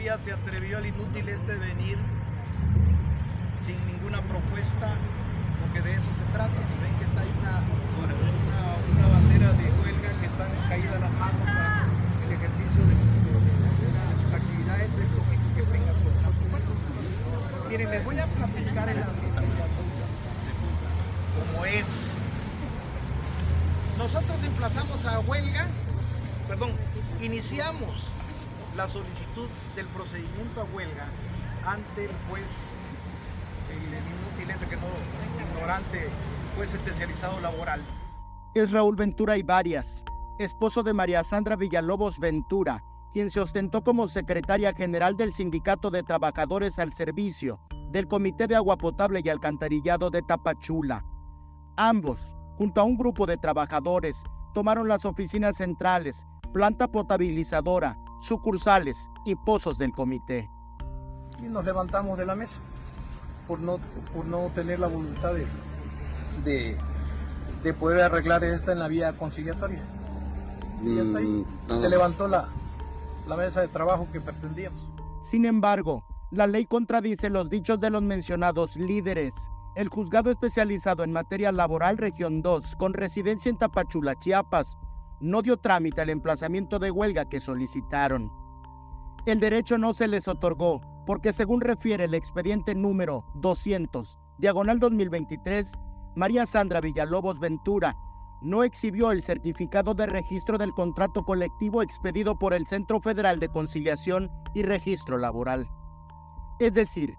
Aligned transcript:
se 0.00 0.32
atrevió 0.32 0.78
el 0.78 0.86
inútil 0.86 1.28
este 1.28 1.52
de 1.52 1.58
venir 1.58 1.98
sin 3.62 3.76
ninguna 3.86 4.22
propuesta, 4.22 4.96
porque 5.60 5.82
de 5.82 5.92
eso 5.92 6.08
se 6.16 6.32
trata. 6.32 6.56
Si 6.66 6.72
ven 6.80 6.98
que 6.98 7.04
está 7.04 7.20
ahí 7.20 7.28
una, 7.38 7.60
una, 8.96 9.14
bandera 9.14 9.52
de 9.52 9.64
huelga 9.64 10.20
que 10.20 10.26
están 10.26 10.48
caídas 10.70 11.00
las 11.00 11.12
manos 11.12 11.44
para 11.44 11.84
el 12.26 12.32
ejercicio 12.32 12.80
de, 12.88 12.96
sus 14.24 14.34
actividades, 14.34 14.90
es 14.90 15.10
lógico 15.12 15.44
que 15.54 15.62
tengas 15.64 15.96
propuesta. 15.96 16.72
Miren, 17.68 17.90
les 17.90 18.04
voy 18.04 18.18
a 18.18 18.26
platicar 18.26 18.88
el 18.88 19.04
como 21.36 21.64
es. 21.66 22.12
Nosotros 23.98 24.42
emplazamos 24.44 25.04
a 25.04 25.20
huelga, 25.20 25.68
perdón, 26.48 26.72
iniciamos 27.20 28.10
la 28.76 28.88
solicitud 28.88 29.48
del 29.74 29.86
procedimiento 29.88 30.60
a 30.60 30.64
huelga 30.64 31.06
ante 31.64 32.04
el 32.04 32.10
juez, 32.28 32.76
el, 33.70 33.82
inútil 33.82 34.50
ese 34.50 34.66
que 34.66 34.76
no, 34.76 34.88
ignorante, 35.54 36.08
juez 36.56 36.74
especializado 36.74 37.40
laboral. 37.40 37.82
Es 38.54 38.70
Raúl 38.70 38.96
Ventura 38.96 39.36
y 39.36 39.42
Varias, 39.42 40.04
esposo 40.38 40.82
de 40.82 40.92
María 40.92 41.22
Sandra 41.22 41.56
Villalobos 41.56 42.18
Ventura, 42.18 42.82
quien 43.12 43.30
se 43.30 43.40
ostentó 43.40 43.82
como 43.82 44.08
secretaria 44.08 44.72
general 44.72 45.16
del 45.16 45.32
Sindicato 45.32 45.90
de 45.90 46.02
Trabajadores 46.02 46.78
al 46.78 46.92
Servicio 46.92 47.60
del 47.90 48.06
Comité 48.06 48.46
de 48.46 48.54
Agua 48.54 48.76
Potable 48.76 49.20
y 49.24 49.28
Alcantarillado 49.28 50.10
de 50.10 50.22
Tapachula. 50.22 51.04
Ambos, 51.76 52.34
junto 52.56 52.80
a 52.80 52.84
un 52.84 52.96
grupo 52.96 53.26
de 53.26 53.36
trabajadores, 53.36 54.22
tomaron 54.54 54.86
las 54.86 55.04
oficinas 55.04 55.56
centrales, 55.56 56.24
planta 56.52 56.86
potabilizadora, 56.86 57.96
sucursales 58.20 59.10
y 59.24 59.34
pozos 59.34 59.78
del 59.78 59.92
comité. 59.92 60.50
Y 61.38 61.48
nos 61.48 61.64
levantamos 61.64 62.18
de 62.18 62.26
la 62.26 62.34
mesa 62.34 62.60
por 63.48 63.60
no, 63.60 63.78
por 64.14 64.26
no 64.26 64.48
tener 64.54 64.78
la 64.78 64.86
voluntad 64.86 65.32
de, 66.44 66.76
de, 67.62 67.74
poder 67.74 68.02
arreglar 68.02 68.44
esta 68.44 68.72
en 68.72 68.78
la 68.78 68.88
vía 68.88 69.16
conciliatoria. 69.16 69.82
Y 70.84 70.96
ya 70.96 71.02
está 71.02 71.18
ahí. 71.18 71.44
Mm, 71.68 71.80
Se 71.80 71.88
levantó 71.88 72.28
la, 72.28 72.48
la 73.26 73.36
mesa 73.36 73.60
de 73.60 73.68
trabajo 73.68 74.06
que 74.12 74.20
pretendíamos. 74.20 74.80
Sin 75.22 75.44
embargo, 75.44 76.04
la 76.30 76.46
ley 76.46 76.64
contradice 76.66 77.28
los 77.28 77.50
dichos 77.50 77.80
de 77.80 77.90
los 77.90 78.02
mencionados 78.02 78.76
líderes. 78.76 79.34
El 79.74 79.88
juzgado 79.88 80.30
especializado 80.30 81.04
en 81.04 81.12
materia 81.12 81.52
laboral 81.52 81.98
Región 81.98 82.42
2, 82.42 82.76
con 82.76 82.94
residencia 82.94 83.50
en 83.50 83.58
Tapachula, 83.58 84.16
Chiapas, 84.16 84.76
no 85.20 85.42
dio 85.42 85.58
trámite 85.58 86.00
al 86.00 86.10
emplazamiento 86.10 86.78
de 86.78 86.90
huelga 86.90 87.28
que 87.28 87.40
solicitaron. 87.40 88.32
El 89.26 89.40
derecho 89.40 89.78
no 89.78 89.92
se 89.94 90.08
les 90.08 90.26
otorgó 90.28 90.80
porque 91.06 91.32
según 91.32 91.60
refiere 91.60 92.04
el 92.04 92.14
expediente 92.14 92.74
número 92.74 93.24
200, 93.34 94.18
diagonal 94.38 94.78
2023, 94.78 95.72
María 96.16 96.46
Sandra 96.46 96.80
Villalobos 96.80 97.38
Ventura 97.38 97.94
no 98.42 98.64
exhibió 98.64 99.10
el 99.10 99.22
certificado 99.22 99.94
de 99.94 100.06
registro 100.06 100.56
del 100.56 100.72
contrato 100.72 101.24
colectivo 101.24 101.82
expedido 101.82 102.38
por 102.38 102.54
el 102.54 102.66
Centro 102.66 103.00
Federal 103.00 103.38
de 103.38 103.50
Conciliación 103.50 104.30
y 104.54 104.62
Registro 104.62 105.18
Laboral. 105.18 105.68
Es 106.58 106.72
decir, 106.72 107.16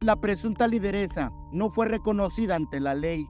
la 0.00 0.16
presunta 0.16 0.68
lideresa 0.68 1.32
no 1.50 1.70
fue 1.70 1.86
reconocida 1.86 2.54
ante 2.54 2.80
la 2.80 2.94
ley, 2.94 3.28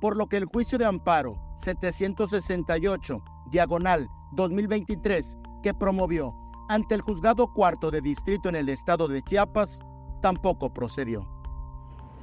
por 0.00 0.16
lo 0.16 0.26
que 0.26 0.36
el 0.36 0.44
juicio 0.44 0.76
de 0.78 0.84
amparo 0.84 1.36
768 1.56 3.24
diagonal 3.54 4.10
2023 4.32 5.38
que 5.62 5.72
promovió 5.72 6.34
ante 6.68 6.96
el 6.96 7.02
juzgado 7.02 7.52
cuarto 7.52 7.92
de 7.92 8.00
distrito 8.00 8.48
en 8.48 8.56
el 8.56 8.68
estado 8.68 9.06
de 9.06 9.22
Chiapas 9.22 9.80
tampoco 10.20 10.74
procedió. 10.74 11.24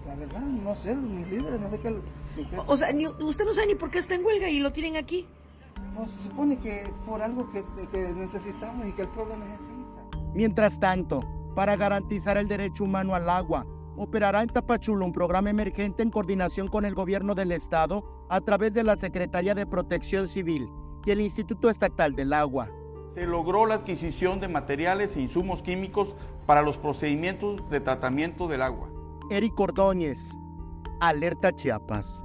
La 0.06 0.16
verdad, 0.16 0.42
no 0.42 0.76
sé, 0.76 0.94
mis 0.94 1.28
líderes, 1.30 1.62
no 1.62 1.70
sé 1.70 1.80
qué. 1.80 2.02
O 2.68 2.76
sea, 2.76 2.90
usted 3.22 3.46
no 3.46 3.54
sabe 3.54 3.68
ni 3.68 3.76
por 3.76 3.92
qué 3.92 4.00
está 4.00 4.16
en 4.16 4.26
huelga 4.26 4.50
y 4.50 4.60
lo 4.60 4.74
tienen 4.74 4.98
aquí. 4.98 5.26
No, 5.94 6.06
se 6.06 6.30
supone 6.30 6.60
que 6.60 6.92
por 7.06 7.22
algo 7.22 7.50
que, 7.52 7.64
que 7.92 8.14
necesitamos 8.14 8.88
y 8.88 8.92
que 8.92 9.04
el 9.04 9.08
pueblo 9.10 9.38
necesita. 9.38 9.72
Mientras 10.34 10.80
tanto, 10.82 11.22
para 11.56 11.78
garantizar 11.78 12.38
el 12.38 12.48
derecho 12.50 12.84
humano 12.84 13.16
al 13.16 13.30
agua, 13.30 13.66
operará 13.96 14.42
en 14.42 14.50
Tapachula 14.50 15.06
un 15.06 15.14
programa 15.14 15.50
emergente 15.50 16.04
en 16.04 16.12
coordinación 16.12 16.68
con 16.68 16.84
el 16.84 16.96
gobierno 16.96 17.36
del 17.36 17.54
estado 17.54 18.26
a 18.30 18.42
través 18.42 18.74
de 18.74 18.84
la 18.84 18.98
Secretaría 18.98 19.56
de 19.56 19.66
Protección 19.66 20.28
Civil 20.28 20.68
y 21.06 21.12
el 21.12 21.22
Instituto 21.22 21.70
Estatal 21.70 22.16
del 22.16 22.34
Agua. 22.34 22.70
Se 23.10 23.26
logró 23.26 23.66
la 23.66 23.76
adquisición 23.76 24.40
de 24.40 24.48
materiales 24.48 25.16
e 25.16 25.22
insumos 25.22 25.62
químicos 25.62 26.16
para 26.46 26.62
los 26.62 26.78
procedimientos 26.78 27.70
de 27.70 27.80
tratamiento 27.80 28.48
del 28.48 28.62
agua. 28.62 28.90
Eric 29.30 29.60
Ordóñez, 29.60 30.38
Alerta 31.00 31.54
Chiapas. 31.54 32.24